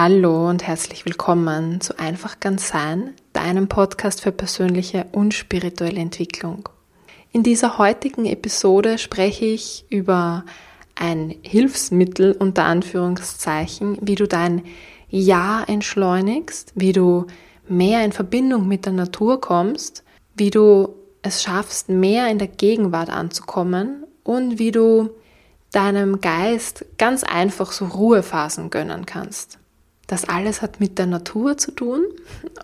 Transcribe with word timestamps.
Hallo 0.00 0.48
und 0.48 0.64
herzlich 0.64 1.06
willkommen 1.06 1.80
zu 1.80 1.98
Einfach 1.98 2.38
ganz 2.38 2.68
sein, 2.68 3.14
deinem 3.32 3.66
Podcast 3.66 4.20
für 4.20 4.30
persönliche 4.30 5.06
und 5.10 5.34
spirituelle 5.34 5.98
Entwicklung. 5.98 6.68
In 7.32 7.42
dieser 7.42 7.78
heutigen 7.78 8.24
Episode 8.24 8.98
spreche 8.98 9.46
ich 9.46 9.86
über 9.90 10.44
ein 10.94 11.34
Hilfsmittel 11.42 12.30
unter 12.30 12.62
Anführungszeichen, 12.62 13.98
wie 14.00 14.14
du 14.14 14.28
dein 14.28 14.62
Ja 15.08 15.64
entschleunigst, 15.66 16.74
wie 16.76 16.92
du 16.92 17.26
mehr 17.66 18.04
in 18.04 18.12
Verbindung 18.12 18.68
mit 18.68 18.86
der 18.86 18.92
Natur 18.92 19.40
kommst, 19.40 20.04
wie 20.36 20.50
du 20.50 20.90
es 21.22 21.42
schaffst, 21.42 21.88
mehr 21.88 22.28
in 22.28 22.38
der 22.38 22.46
Gegenwart 22.46 23.10
anzukommen 23.10 24.04
und 24.22 24.60
wie 24.60 24.70
du 24.70 25.10
deinem 25.72 26.20
Geist 26.20 26.84
ganz 26.98 27.24
einfach 27.24 27.72
so 27.72 27.86
Ruhephasen 27.86 28.70
gönnen 28.70 29.04
kannst. 29.04 29.58
Das 30.08 30.24
alles 30.24 30.62
hat 30.62 30.80
mit 30.80 30.98
der 30.98 31.06
Natur 31.06 31.58
zu 31.58 31.70
tun. 31.70 32.02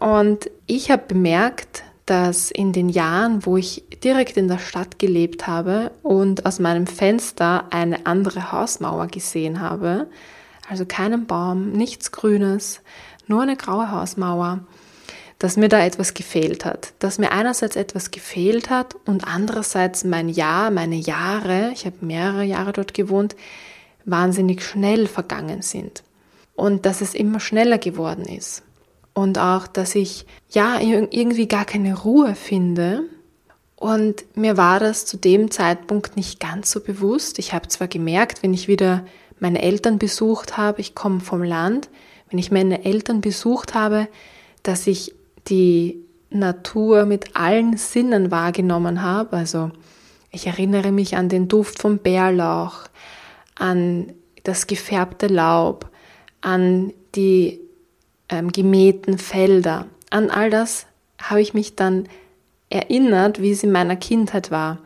Und 0.01 0.51
ich 0.67 0.91
habe 0.91 1.03
bemerkt, 1.07 1.85
dass 2.07 2.51
in 2.51 2.73
den 2.73 2.89
Jahren, 2.89 3.47
wo 3.47 3.57
ich 3.57 3.85
direkt 4.03 4.37
in 4.37 4.49
der 4.49 4.59
Stadt 4.59 4.99
gelebt 4.99 5.47
habe 5.47 5.93
und 6.03 6.47
aus 6.47 6.59
meinem 6.59 6.87
Fenster 6.87 7.67
eine 7.71 8.07
andere 8.07 8.51
Hausmauer 8.51 9.07
gesehen 9.07 9.61
habe, 9.61 10.09
also 10.69 10.87
keinen 10.87 11.27
Baum, 11.27 11.73
nichts 11.73 12.13
Grünes, 12.13 12.81
nur 13.27 13.43
eine 13.43 13.57
graue 13.57 13.91
Hausmauer, 13.91 14.61
dass 15.39 15.59
mir 15.59 15.69
da 15.69 15.85
etwas 15.85 16.15
gefehlt 16.15 16.65
hat. 16.65 16.95
Dass 16.99 17.19
mir 17.19 17.31
einerseits 17.31 17.77
etwas 17.77 18.11
gefehlt 18.11 18.71
hat 18.71 18.97
und 19.05 19.27
andererseits 19.27 20.05
mein 20.05 20.31
Jahr, 20.31 20.71
meine 20.71 20.97
Jahre, 20.97 21.73
ich 21.75 21.85
habe 21.85 21.97
mehrere 22.01 22.45
Jahre 22.45 22.73
dort 22.73 22.95
gewohnt, 22.95 23.37
wahnsinnig 24.07 24.63
schnell 24.63 25.07
vergangen 25.07 25.61
sind 25.61 26.03
und 26.55 26.87
dass 26.87 27.01
es 27.01 27.15
immer 27.15 27.41
schneller 27.41 27.79
geworden 27.79 28.25
ist. 28.25 28.63
Und 29.13 29.39
auch, 29.39 29.67
dass 29.67 29.95
ich 29.95 30.27
ja 30.51 30.81
irgendwie 30.81 31.47
gar 31.47 31.65
keine 31.65 31.97
Ruhe 32.01 32.35
finde. 32.35 33.03
Und 33.77 34.25
mir 34.37 34.57
war 34.57 34.81
das 34.81 35.07
zu 35.07 35.17
dem 35.17 35.51
Zeitpunkt 35.51 36.17
nicht 36.17 36.41
ganz 36.41 36.71
so 36.71 36.81
bewusst. 36.81 37.39
Ich 37.39 37.53
habe 37.53 37.69
zwar 37.69 37.87
gemerkt, 37.87 38.43
wenn 38.43 38.55
ich 38.55 38.67
wieder 38.67 39.05
meine 39.39 39.63
Eltern 39.63 39.99
besucht 39.99 40.57
habe, 40.57 40.81
ich 40.81 40.95
komme 40.95 41.21
vom 41.21 41.43
Land, 41.43 41.89
wenn 42.31 42.39
ich 42.39 42.51
meine 42.51 42.85
Eltern 42.85 43.21
besucht 43.21 43.75
habe, 43.75 44.09
dass 44.63 44.87
ich 44.87 45.15
die 45.49 46.01
Natur 46.31 47.05
mit 47.05 47.37
allen 47.37 47.77
Sinnen 47.77 48.31
wahrgenommen 48.31 49.03
habe. 49.03 49.37
Also 49.37 49.71
ich 50.31 50.47
erinnere 50.47 50.91
mich 50.91 51.17
an 51.17 51.29
den 51.29 51.47
Duft 51.47 51.81
vom 51.81 51.99
Bärlauch, 51.99 52.85
an 53.55 54.13
das 54.43 54.67
gefärbte 54.67 55.29
Laub, 55.29 55.91
an 56.45 56.93
die 57.15 57.61
ähm, 58.29 58.53
gemähten 58.53 59.19
Felder, 59.19 59.87
an 60.11 60.31
all 60.31 60.51
das 60.51 60.87
habe 61.21 61.41
ich 61.41 61.55
mich 61.55 61.75
dann 61.75 62.09
erinnert, 62.71 63.41
wie 63.41 63.51
es 63.51 63.63
in 63.63 63.73
meiner 63.73 63.97
Kindheit 63.97 64.51
war, 64.51 64.79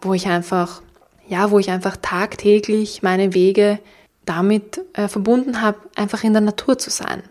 wo 0.00 0.14
ich 0.14 0.26
einfach, 0.26 0.82
ja, 1.28 1.50
wo 1.50 1.58
ich 1.58 1.70
einfach 1.70 1.96
tagtäglich 1.96 3.02
meine 3.02 3.34
Wege 3.34 3.78
damit 4.24 4.80
äh, 4.94 5.08
verbunden 5.08 5.60
habe, 5.60 5.78
einfach 5.94 6.24
in 6.24 6.32
der 6.32 6.42
Natur 6.42 6.78
zu 6.78 6.90
sein. 6.90 7.22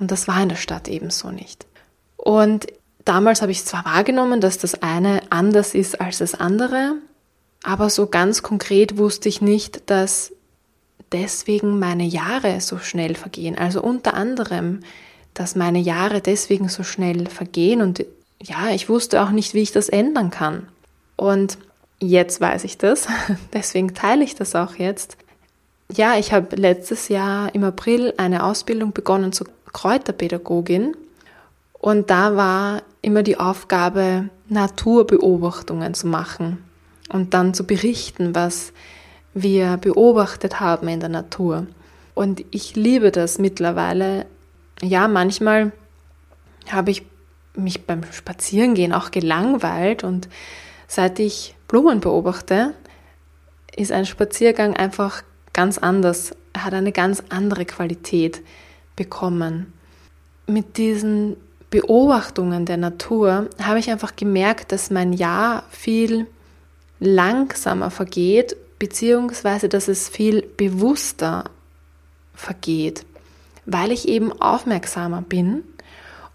Und 0.00 0.10
das 0.10 0.26
war 0.26 0.42
in 0.42 0.48
der 0.48 0.56
Stadt 0.56 0.88
ebenso 0.88 1.30
nicht. 1.30 1.66
Und 2.16 2.66
damals 3.04 3.42
habe 3.42 3.52
ich 3.52 3.64
zwar 3.64 3.84
wahrgenommen, 3.84 4.40
dass 4.40 4.58
das 4.58 4.82
eine 4.82 5.20
anders 5.30 5.74
ist 5.74 6.00
als 6.00 6.18
das 6.18 6.34
andere, 6.34 6.96
aber 7.62 7.90
so 7.90 8.06
ganz 8.06 8.42
konkret 8.42 8.98
wusste 8.98 9.28
ich 9.28 9.40
nicht, 9.40 9.88
dass 9.88 10.32
deswegen 11.14 11.78
meine 11.78 12.04
Jahre 12.04 12.60
so 12.60 12.78
schnell 12.78 13.14
vergehen. 13.14 13.56
Also 13.56 13.80
unter 13.80 14.14
anderem, 14.14 14.80
dass 15.32 15.54
meine 15.54 15.78
Jahre 15.78 16.20
deswegen 16.20 16.68
so 16.68 16.82
schnell 16.82 17.28
vergehen 17.28 17.80
und 17.80 18.04
ja, 18.42 18.70
ich 18.70 18.88
wusste 18.88 19.22
auch 19.22 19.30
nicht, 19.30 19.54
wie 19.54 19.62
ich 19.62 19.72
das 19.72 19.88
ändern 19.88 20.30
kann. 20.30 20.68
Und 21.16 21.56
jetzt 22.00 22.40
weiß 22.40 22.64
ich 22.64 22.76
das, 22.76 23.06
deswegen 23.54 23.94
teile 23.94 24.24
ich 24.24 24.34
das 24.34 24.54
auch 24.54 24.74
jetzt. 24.74 25.16
Ja, 25.90 26.18
ich 26.18 26.32
habe 26.32 26.56
letztes 26.56 27.08
Jahr 27.08 27.54
im 27.54 27.62
April 27.62 28.12
eine 28.16 28.44
Ausbildung 28.44 28.92
begonnen 28.92 29.32
zur 29.32 29.46
Kräuterpädagogin 29.72 30.96
und 31.78 32.10
da 32.10 32.34
war 32.36 32.82
immer 33.02 33.22
die 33.22 33.38
Aufgabe, 33.38 34.28
Naturbeobachtungen 34.48 35.94
zu 35.94 36.08
machen 36.08 36.64
und 37.08 37.34
dann 37.34 37.54
zu 37.54 37.64
berichten, 37.64 38.34
was 38.34 38.72
wir 39.34 39.76
beobachtet 39.76 40.60
haben 40.60 40.88
in 40.88 41.00
der 41.00 41.08
Natur. 41.08 41.66
Und 42.14 42.44
ich 42.52 42.76
liebe 42.76 43.10
das 43.10 43.38
mittlerweile. 43.38 44.26
Ja, 44.80 45.08
manchmal 45.08 45.72
habe 46.70 46.92
ich 46.92 47.04
mich 47.56 47.86
beim 47.86 48.02
Spazierengehen 48.12 48.92
auch 48.92 49.10
gelangweilt 49.10 50.04
und 50.04 50.28
seit 50.86 51.18
ich 51.18 51.54
Blumen 51.68 52.00
beobachte, 52.00 52.74
ist 53.76 53.92
ein 53.92 54.06
Spaziergang 54.06 54.74
einfach 54.74 55.22
ganz 55.52 55.78
anders, 55.78 56.34
er 56.52 56.64
hat 56.64 56.74
eine 56.74 56.92
ganz 56.92 57.22
andere 57.28 57.64
Qualität 57.64 58.42
bekommen. 58.96 59.72
Mit 60.46 60.76
diesen 60.76 61.36
Beobachtungen 61.70 62.66
der 62.66 62.76
Natur 62.76 63.48
habe 63.60 63.78
ich 63.78 63.90
einfach 63.90 64.14
gemerkt, 64.14 64.70
dass 64.70 64.90
mein 64.90 65.12
Jahr 65.12 65.64
viel 65.70 66.26
langsamer 67.00 67.90
vergeht 67.90 68.56
beziehungsweise 68.84 69.70
dass 69.70 69.88
es 69.88 70.10
viel 70.10 70.42
bewusster 70.42 71.44
vergeht, 72.34 73.06
weil 73.64 73.90
ich 73.90 74.06
eben 74.08 74.30
aufmerksamer 74.42 75.22
bin 75.22 75.64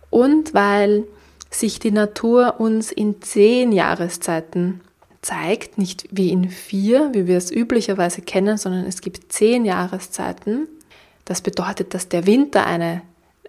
und 0.09 0.55
weil 0.55 1.03
sich 1.51 1.77
die 1.77 1.91
Natur 1.91 2.59
uns 2.59 2.91
in 2.91 3.21
zehn 3.21 3.71
Jahreszeiten 3.71 4.81
zeigt, 5.21 5.77
nicht 5.77 6.07
wie 6.09 6.31
in 6.31 6.49
vier, 6.49 7.11
wie 7.13 7.27
wir 7.27 7.37
es 7.37 7.51
üblicherweise 7.51 8.23
kennen, 8.23 8.57
sondern 8.57 8.85
es 8.85 9.01
gibt 9.01 9.31
zehn 9.31 9.63
Jahreszeiten. 9.63 10.67
Das 11.25 11.41
bedeutet, 11.41 11.93
dass 11.93 12.09
der 12.09 12.25
Winter 12.25 12.65
eine, 12.65 13.03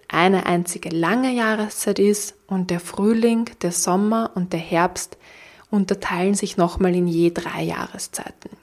eine 0.09 0.45
einzige 0.45 0.89
lange 0.89 1.31
Jahreszeit 1.31 1.97
ist 1.97 2.35
und 2.45 2.69
der 2.69 2.79
Frühling, 2.79 3.49
der 3.63 3.71
Sommer 3.71 4.29
und 4.35 4.53
der 4.53 4.59
Herbst 4.59 5.17
unterteilen 5.71 6.35
sich 6.35 6.55
nochmal 6.55 6.95
in 6.95 7.07
je 7.07 7.31
drei 7.31 7.63
Jahreszeiten 7.63 8.61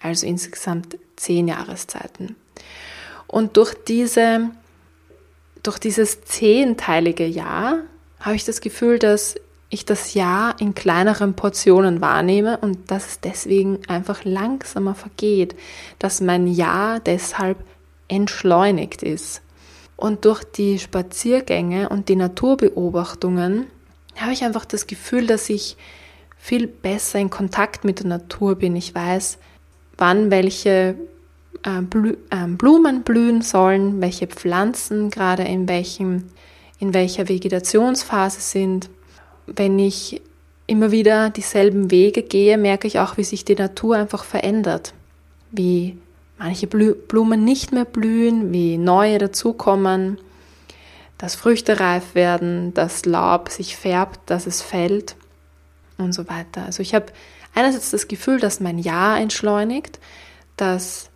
also 0.00 0.26
insgesamt 0.26 0.98
zehn 1.16 1.48
Jahreszeiten. 1.48 2.36
Und 3.26 3.56
durch 3.56 3.74
diese, 3.74 4.50
durch 5.62 5.78
dieses 5.78 6.22
zehnteilige 6.22 7.26
Jahr 7.26 7.80
habe 8.20 8.36
ich 8.36 8.44
das 8.44 8.60
Gefühl, 8.60 8.98
dass 8.98 9.36
ich 9.70 9.84
das 9.84 10.14
Jahr 10.14 10.58
in 10.60 10.74
kleineren 10.74 11.34
Portionen 11.34 12.00
wahrnehme 12.00 12.56
und 12.58 12.90
dass 12.90 13.06
es 13.06 13.20
deswegen 13.20 13.80
einfach 13.86 14.24
langsamer 14.24 14.94
vergeht, 14.94 15.54
dass 15.98 16.22
mein 16.22 16.46
Jahr 16.46 17.00
deshalb 17.00 17.58
entschleunigt 18.08 19.02
ist. 19.02 19.42
Und 19.96 20.24
durch 20.24 20.44
die 20.44 20.78
Spaziergänge 20.78 21.90
und 21.90 22.08
die 22.08 22.16
Naturbeobachtungen 22.16 23.66
habe 24.16 24.32
ich 24.32 24.44
einfach 24.44 24.64
das 24.64 24.86
Gefühl, 24.86 25.26
dass 25.26 25.50
ich 25.50 25.76
viel 26.38 26.66
besser 26.66 27.18
in 27.18 27.30
Kontakt 27.30 27.84
mit 27.84 27.98
der 27.98 28.06
Natur 28.06 28.56
bin. 28.56 28.74
Ich 28.74 28.94
weiß, 28.94 29.38
wann 29.98 30.30
welche 30.30 30.94
äh, 31.64 31.82
ähm, 32.30 32.56
Blumen 32.56 33.02
blühen 33.02 33.42
sollen, 33.42 34.00
welche 34.00 34.28
Pflanzen 34.28 35.10
gerade 35.10 35.42
in, 35.42 35.68
welchem, 35.68 36.24
in 36.78 36.94
welcher 36.94 37.28
Vegetationsphase 37.28 38.40
sind. 38.40 38.88
Wenn 39.46 39.78
ich 39.78 40.22
immer 40.66 40.90
wieder 40.90 41.30
dieselben 41.30 41.90
Wege 41.90 42.22
gehe, 42.22 42.58
merke 42.58 42.86
ich 42.86 43.00
auch, 43.00 43.16
wie 43.16 43.24
sich 43.24 43.44
die 43.44 43.56
Natur 43.56 43.96
einfach 43.96 44.24
verändert. 44.24 44.94
Wie 45.50 45.98
manche 46.38 46.66
Blumen 46.66 47.44
nicht 47.44 47.72
mehr 47.72 47.86
blühen, 47.86 48.52
wie 48.52 48.78
neue 48.78 49.18
dazukommen, 49.18 50.18
dass 51.16 51.34
Früchte 51.34 51.80
reif 51.80 52.14
werden, 52.14 52.72
dass 52.74 53.04
Laub 53.04 53.48
sich 53.48 53.76
färbt, 53.76 54.20
dass 54.26 54.46
es 54.46 54.62
fällt 54.62 55.16
und 55.96 56.12
so 56.12 56.28
weiter. 56.28 56.64
Also 56.64 56.82
ich 56.82 56.94
habe 56.94 57.06
einerseits 57.54 57.90
das 57.90 58.08
Gefühl, 58.08 58.40
dass 58.40 58.60
mein 58.60 58.78
Jahr 58.78 59.20
entschleunigt, 59.20 59.98
dass 60.56 61.10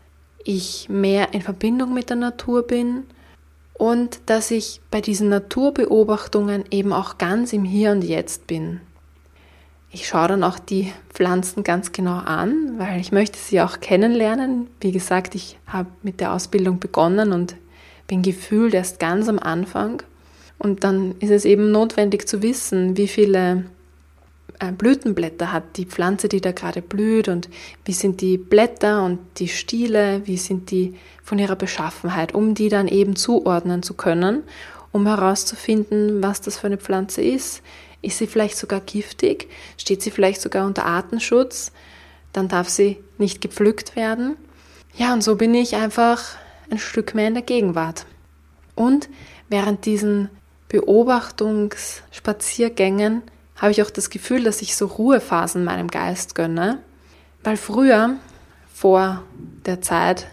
ich 0.45 0.89
mehr 0.89 1.35
in 1.35 1.43
Verbindung 1.43 1.95
mit 1.95 2.11
der 2.11 2.17
Natur 2.17 2.67
bin 2.67 3.05
und 3.75 4.21
dass 4.27 4.51
ich 4.51 4.81
bei 4.91 5.01
diesen 5.01 5.29
Naturbeobachtungen 5.29 6.65
eben 6.71 6.93
auch 6.93 7.19
ganz 7.19 7.53
im 7.53 7.65
Hier 7.65 7.93
und 7.93 8.03
Jetzt 8.03 8.47
bin. 8.47 8.81
Ich 9.91 10.09
schaue 10.09 10.29
dann 10.29 10.45
auch 10.45 10.59
die 10.59 10.91
Pflanzen 11.11 11.65
ganz 11.65 11.93
genau 11.93 12.17
an, 12.17 12.79
weil 12.79 13.01
ich 13.01 13.13
möchte 13.13 13.39
sie 13.39 13.61
auch 13.61 13.81
kennenlernen. 13.81 14.69
Wie 14.81 14.91
gesagt, 14.91 15.35
ich 15.35 15.59
habe 15.67 15.91
mit 16.03 16.21
der 16.21 16.33
Ausbildung 16.33 16.81
begonnen 16.81 17.33
und 17.33 17.57
bin 18.07 18.23
gefühlt 18.23 18.73
erst 18.73 19.01
ganz 19.01 19.29
am 19.29 19.39
Anfang. 19.39 20.03
Und 20.59 20.85
dann 20.85 21.15
ist 21.19 21.31
es 21.31 21.45
eben 21.45 21.71
notwendig 21.71 22.27
zu 22.27 22.41
wissen, 22.41 22.97
wie 22.97 23.09
viele 23.09 23.65
Blütenblätter 24.71 25.53
hat 25.53 25.77
die 25.77 25.87
Pflanze, 25.87 26.29
die 26.29 26.41
da 26.41 26.53
gerade 26.53 26.83
blüht 26.83 27.27
und 27.29 27.49
wie 27.85 27.93
sind 27.93 28.21
die 28.21 28.39
Blätter 28.39 29.05
und 29.05 29.19
die 29.39 29.49
Stiele, 29.49 30.23
wie 30.25 30.37
sind 30.37 30.71
die 30.71 30.95
von 31.25 31.41
ihrer 31.41 31.57
Beschaffenheit, 31.57 32.33
um 32.35 32.55
die 32.55 32.69
dann 32.69 32.87
eben 32.87 33.17
zuordnen 33.17 33.83
zu 33.83 33.95
können, 33.95 34.45
um 34.93 35.05
herauszufinden, 35.07 36.23
was 36.23 36.41
das 36.41 36.59
für 36.59 36.69
eine 36.69 36.79
Pflanze 36.79 37.23
ist. 37.23 37.63
Ist 38.03 38.19
sie 38.19 38.29
vielleicht 38.29 38.57
sogar 38.57 38.79
giftig? 38.81 39.49
Steht 39.79 40.03
sie 40.03 40.13
vielleicht 40.13 40.41
sogar 40.41 40.65
unter 40.67 40.87
Artenschutz? 40.87 41.73
Dann 42.33 42.47
darf 42.49 42.69
sie 42.69 42.99
nicht 43.19 43.41
gepflückt 43.41 43.97
werden. 43.97 44.37
Ja, 44.97 45.13
und 45.13 45.25
so 45.25 45.37
bin 45.37 45.55
ich 45.55 45.77
einfach 45.77 46.37
ein 46.71 46.79
Stück 46.79 47.15
mehr 47.15 47.29
in 47.29 47.35
der 47.35 47.43
Gegenwart. 47.43 48.07
Und 48.75 49.09
während 49.49 49.87
diesen 49.87 50.29
Beobachtungsspaziergängen 50.69 53.23
habe 53.63 53.71
ich 53.71 53.81
auch 53.81 53.91
das 53.91 54.11
Gefühl, 54.11 54.43
dass 54.43 54.61
ich 54.61 54.75
so 54.75 54.87
Ruhephasen 54.87 55.63
meinem 55.63 55.87
Geist 55.87 56.35
gönne. 56.35 56.81
Weil 57.45 57.57
früher, 57.57 58.17
vor 58.75 59.23
der 59.65 59.81
Zeit, 59.81 60.27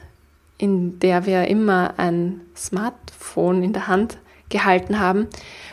in 0.58 1.00
der 1.00 1.28
wir 1.28 1.48
immer 1.48 1.94
ein 1.98 2.42
Smartphone 2.58 3.62
in 3.64 3.72
der 3.72 3.88
Hand 3.88 4.18
gehalten 4.50 5.00
haben 5.00 5.28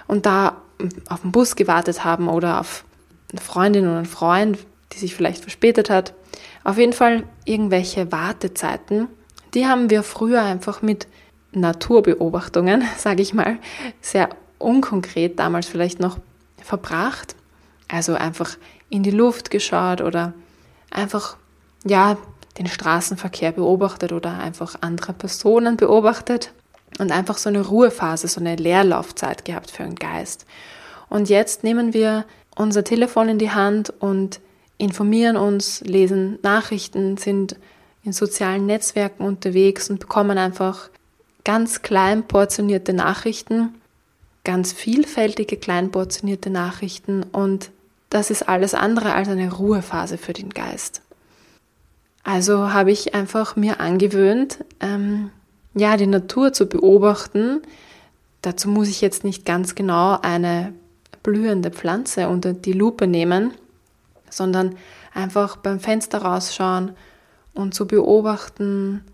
und 0.07 0.27
da 0.27 0.61
auf 1.09 1.23
den 1.23 1.33
Bus 1.33 1.57
gewartet 1.57 2.05
haben 2.05 2.29
oder 2.29 2.61
auf 2.61 2.85
eine 3.33 3.41
Freundin 3.41 3.87
oder 3.87 3.97
einen 3.97 4.07
Freund, 4.07 4.59
die 4.93 4.99
sich 4.99 5.15
vielleicht 5.15 5.41
verspätet 5.41 5.89
hat. 5.89 6.13
Auf 6.63 6.77
jeden 6.77 6.93
Fall 6.93 7.25
irgendwelche 7.47 8.13
Wartezeiten, 8.13 9.09
die 9.55 9.67
haben 9.67 9.89
wir 9.89 10.03
früher 10.03 10.43
einfach 10.43 10.83
mit 10.83 11.07
Naturbeobachtungen, 11.53 12.85
sage 12.99 13.23
ich 13.23 13.33
mal, 13.33 13.57
sehr 14.03 14.29
unkonkret 14.59 15.39
damals 15.39 15.67
vielleicht 15.67 16.01
noch 16.01 16.19
verbracht. 16.63 17.35
Also 17.89 18.15
einfach 18.15 18.57
in 18.89 19.03
die 19.03 19.11
Luft 19.11 19.51
geschaut 19.51 20.01
oder 20.01 20.35
einfach, 20.91 21.37
ja, 21.85 22.17
den 22.59 22.67
Straßenverkehr 22.67 23.53
beobachtet 23.53 24.13
oder 24.13 24.39
einfach 24.39 24.77
andere 24.81 25.13
Personen 25.13 25.77
beobachtet 25.77 26.53
und 26.99 27.13
einfach 27.13 27.39
so 27.39 27.49
eine 27.49 27.61
Ruhephase, 27.61 28.29
so 28.29 28.41
eine 28.41 28.57
Leerlaufzeit 28.57 29.45
gehabt 29.45 29.71
für 29.71 29.83
den 29.83 29.95
Geist. 29.95 30.47
Und 31.09 31.29
jetzt 31.29 31.65
nehmen 31.65 31.93
wir 31.93 32.25
unser 32.57 32.85
Telefon 32.85 33.29
in 33.29 33.39
die 33.39 33.51
Hand 33.51 33.93
und 34.01 34.41
informieren 34.79 35.37
uns, 35.37 35.81
lesen 35.83 36.39
Nachrichten, 36.43 37.17
sind 37.17 37.57
in 38.03 38.13
sozialen 38.13 38.67
Netzwerken 38.67 39.25
unterwegs 39.25 39.91
und 39.91 40.01
bekommen 40.01 40.39
einfach 40.39 40.91
ganz 41.45 41.83
klein 41.83 42.27
portionierte 42.27 42.93
Nachrichten, 42.93 43.75
ganz 44.45 44.73
vielfältige 44.73 45.57
klein 45.57 45.91
portionierte 45.91 46.51
Nachrichten 46.51 47.23
und 47.25 47.71
das 48.11 48.31
ist 48.31 48.49
alles 48.49 48.75
andere 48.75 49.15
als 49.15 49.29
eine 49.29 49.53
Ruhephase 49.53 50.19
für 50.19 50.33
den 50.33 50.51
Geist. 50.51 51.03
Also 52.23 52.73
habe 52.73 52.91
ich 52.91 53.15
einfach 53.15 53.57
mir 53.57 53.81
angewöhnt, 53.81 54.65
ähm, 54.81 55.31
ja, 55.75 55.97
die 55.97 56.07
Natur 56.07 56.53
zu 56.53 56.67
beobachten. 56.67 57.63
Dazu 58.43 58.69
muss 58.69 58.89
ich 58.89 59.01
jetzt 59.01 59.23
nicht 59.23 59.45
ganz 59.45 59.75
genau 59.75 60.19
eine 60.21 60.73
blühende 61.23 61.71
Pflanze 61.71 62.29
unter 62.29 62.53
die 62.53 62.73
Lupe 62.73 63.07
nehmen, 63.07 63.53
sondern 64.31 64.77
einfach 65.15 65.57
beim 65.57 65.81
Fenster 65.81 66.23
rausschauen 66.23 66.93
und 67.55 67.75
zu 67.75 67.87
beobachten. 67.87 69.05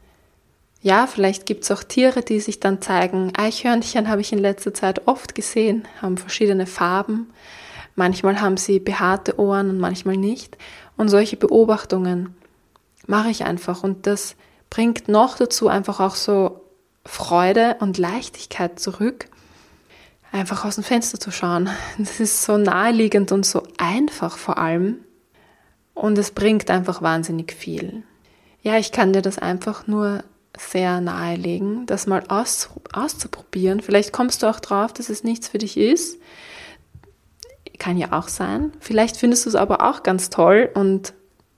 Ja, 0.82 1.06
vielleicht 1.06 1.46
gibt 1.46 1.64
es 1.64 1.70
auch 1.70 1.82
Tiere, 1.82 2.22
die 2.22 2.40
sich 2.40 2.60
dann 2.60 2.82
zeigen. 2.82 3.32
Eichhörnchen 3.36 4.08
habe 4.08 4.20
ich 4.20 4.32
in 4.32 4.38
letzter 4.38 4.74
Zeit 4.74 5.06
oft 5.06 5.34
gesehen, 5.34 5.86
haben 6.00 6.18
verschiedene 6.18 6.66
Farben. 6.66 7.30
Manchmal 7.94 8.40
haben 8.40 8.56
sie 8.56 8.80
behaarte 8.80 9.38
Ohren 9.38 9.70
und 9.70 9.78
manchmal 9.78 10.16
nicht. 10.16 10.56
Und 10.96 11.08
solche 11.08 11.36
Beobachtungen 11.36 12.34
mache 13.06 13.30
ich 13.30 13.44
einfach. 13.44 13.82
Und 13.82 14.06
das 14.06 14.36
bringt 14.70 15.08
noch 15.08 15.36
dazu 15.36 15.68
einfach 15.68 16.00
auch 16.00 16.14
so 16.14 16.62
Freude 17.04 17.76
und 17.80 17.98
Leichtigkeit 17.98 18.78
zurück, 18.78 19.26
einfach 20.30 20.64
aus 20.64 20.76
dem 20.76 20.84
Fenster 20.84 21.18
zu 21.18 21.30
schauen. 21.30 21.68
Das 21.98 22.20
ist 22.20 22.44
so 22.44 22.56
naheliegend 22.56 23.32
und 23.32 23.44
so 23.44 23.64
einfach 23.76 24.38
vor 24.38 24.58
allem. 24.58 24.98
Und 25.94 26.16
es 26.16 26.30
bringt 26.30 26.70
einfach 26.70 27.02
wahnsinnig 27.02 27.52
viel. 27.52 28.02
Ja, 28.62 28.78
ich 28.78 28.92
kann 28.92 29.12
dir 29.12 29.22
das 29.22 29.38
einfach 29.38 29.86
nur 29.86 30.24
sehr 30.58 31.00
nahelegen, 31.00 31.86
das 31.86 32.06
mal 32.06 32.22
aus, 32.28 32.70
auszuprobieren. 32.92 33.80
Vielleicht 33.80 34.12
kommst 34.12 34.42
du 34.42 34.46
auch 34.46 34.60
drauf, 34.60 34.92
dass 34.92 35.08
es 35.08 35.24
nichts 35.24 35.48
für 35.48 35.58
dich 35.58 35.76
ist. 35.76 36.18
Kann 37.82 37.96
ja 37.96 38.12
auch 38.12 38.28
sein. 38.28 38.70
Vielleicht 38.78 39.16
findest 39.16 39.44
du 39.44 39.48
es 39.48 39.56
aber 39.56 39.82
auch 39.82 40.04
ganz 40.04 40.30
toll 40.30 40.70
und 40.72 41.14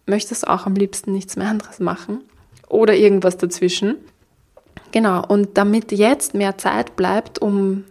möchtest 0.06 0.48
auch 0.48 0.64
am 0.64 0.74
liebsten 0.74 1.12
nichts 1.12 1.36
mehr 1.36 1.48
anderes 1.50 1.80
machen. 1.80 2.22
Oder 2.66 2.94
irgendwas 2.94 3.36
dazwischen. 3.36 3.96
Genau, 4.90 5.22
und 5.26 5.58
damit 5.58 5.92
jetzt 5.92 6.32
mehr 6.32 6.56
Zeit 6.56 6.96
bleibt, 6.96 7.42
um 7.42 7.84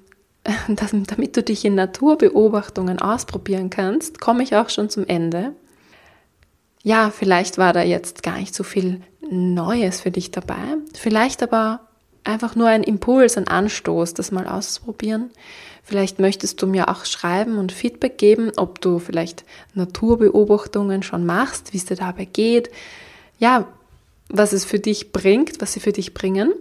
damit 0.67 1.37
du 1.37 1.43
dich 1.43 1.63
in 1.63 1.75
Naturbeobachtungen 1.75 2.97
ausprobieren 2.97 3.69
kannst, 3.69 4.19
komme 4.19 4.41
ich 4.41 4.55
auch 4.55 4.69
schon 4.69 4.89
zum 4.89 5.05
Ende. 5.05 5.53
Ja, 6.81 7.11
vielleicht 7.11 7.59
war 7.59 7.71
da 7.71 7.83
jetzt 7.83 8.23
gar 8.23 8.39
nicht 8.39 8.55
so 8.55 8.63
viel 8.63 9.01
Neues 9.29 10.01
für 10.01 10.09
dich 10.09 10.31
dabei. 10.31 10.77
Vielleicht 10.95 11.43
aber 11.43 11.81
einfach 12.23 12.55
nur 12.55 12.67
ein 12.67 12.83
Impuls, 12.83 13.37
ein 13.37 13.47
Anstoß, 13.47 14.13
das 14.13 14.31
mal 14.31 14.47
auszuprobieren. 14.47 15.31
Vielleicht 15.83 16.19
möchtest 16.19 16.61
du 16.61 16.67
mir 16.67 16.89
auch 16.89 17.05
schreiben 17.05 17.57
und 17.57 17.71
Feedback 17.71 18.17
geben, 18.17 18.51
ob 18.55 18.79
du 18.79 18.99
vielleicht 18.99 19.43
Naturbeobachtungen 19.73 21.03
schon 21.03 21.25
machst, 21.25 21.73
wie 21.73 21.77
es 21.77 21.85
dir 21.85 21.97
dabei 21.97 22.25
geht. 22.25 22.69
Ja, 23.37 23.67
was 24.29 24.53
es 24.53 24.63
für 24.63 24.79
dich 24.79 25.11
bringt, 25.11 25.61
was 25.61 25.73
sie 25.73 25.81
für 25.81 25.91
dich 25.91 26.13
bringen. 26.13 26.53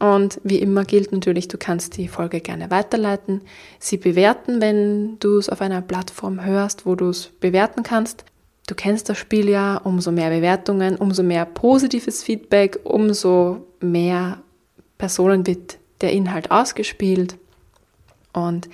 Und 0.00 0.40
wie 0.42 0.58
immer 0.58 0.84
gilt 0.84 1.12
natürlich, 1.12 1.48
du 1.48 1.56
kannst 1.56 1.96
die 1.96 2.08
Folge 2.08 2.40
gerne 2.40 2.70
weiterleiten, 2.70 3.42
sie 3.78 3.96
bewerten, 3.96 4.60
wenn 4.60 5.18
du 5.20 5.38
es 5.38 5.48
auf 5.48 5.60
einer 5.60 5.82
Plattform 5.82 6.44
hörst, 6.44 6.84
wo 6.84 6.94
du 6.94 7.10
es 7.10 7.28
bewerten 7.40 7.84
kannst. 7.84 8.24
Du 8.66 8.74
kennst 8.74 9.08
das 9.08 9.18
Spiel 9.18 9.48
ja, 9.48 9.76
umso 9.76 10.10
mehr 10.10 10.30
Bewertungen, 10.30 10.96
umso 10.96 11.22
mehr 11.22 11.44
positives 11.44 12.22
Feedback, 12.22 12.80
umso 12.82 13.66
mehr 13.80 14.42
Personen 14.98 15.46
wird 15.46 15.78
der 16.00 16.12
Inhalt 16.12 16.50
ausgespielt. 16.50 17.36
Und 18.32 18.68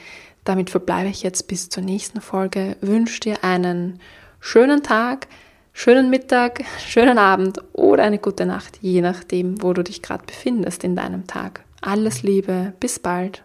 damit 0.45 0.71
verbleibe 0.71 1.09
ich 1.09 1.23
jetzt 1.23 1.49
bis 1.49 1.69
zur 1.69 1.83
nächsten 1.83 2.21
Folge. 2.21 2.77
Wünsche 2.81 3.21
dir 3.21 3.45
einen 3.45 4.01
schönen 4.41 4.83
Tag, 4.83 5.29
schönen 5.73 6.11
Mittag, 6.11 6.65
schönen 6.87 7.19
Abend 7.19 7.61
oder 7.73 8.05
eine 8.05 8.19
gute 8.19 8.47
Nacht, 8.47 8.79
je 8.81 9.01
nachdem, 9.01 9.63
wo 9.63 9.73
du 9.73 9.85
dich 9.85 10.03
gerade 10.03 10.25
befindest 10.27 10.85
in 10.85 10.97
deinem 10.97 11.27
Tag. 11.27 11.65
Alles 11.83 12.23
Liebe, 12.23 12.73
bis 12.81 12.99
bald. 12.99 13.43